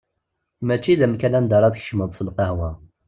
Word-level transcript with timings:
Mačči 0.67 0.93
d 0.99 1.01
amkan 1.05 1.37
anda 1.39 1.53
ara 1.57 1.73
tkecmeḍ 1.73 2.09
s 2.13 2.19
lqahwa. 2.27 2.69